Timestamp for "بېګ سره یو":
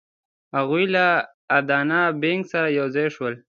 2.21-2.87